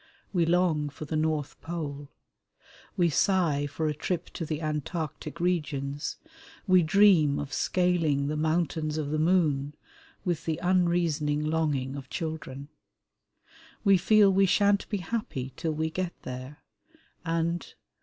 We 0.33 0.47
long 0.47 0.89
for 0.89 1.05
the 1.05 1.15
North 1.15 1.61
Pole, 1.61 2.09
we 2.97 3.11
sigh 3.11 3.67
for 3.67 3.85
a 3.87 3.93
trip 3.93 4.31
to 4.31 4.47
the 4.47 4.59
Antarctic 4.59 5.39
regions, 5.39 6.17
we 6.65 6.81
dream 6.81 7.37
of 7.37 7.53
scaling 7.53 8.25
the 8.27 8.35
Mountains 8.35 8.97
of 8.97 9.11
the 9.11 9.19
Moon, 9.19 9.75
with 10.25 10.45
the 10.45 10.59
unreasoning 10.63 11.43
longing 11.45 11.95
of 11.95 12.09
children. 12.09 12.69
We 13.83 13.95
feel 13.99 14.33
we 14.33 14.47
shan't 14.47 14.89
be 14.89 14.97
happy 14.97 15.53
till 15.55 15.73
we 15.73 15.91
get 15.91 16.19
there, 16.23 16.63
and 17.23 17.71